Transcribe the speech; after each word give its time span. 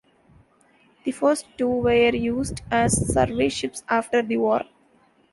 The 1.03 1.11
first 1.11 1.45
two 1.59 1.67
were 1.67 1.93
used 2.09 2.63
as 2.71 3.13
survey 3.13 3.49
ships 3.49 3.83
after 3.87 4.23
the 4.23 4.37
War. 4.37 4.61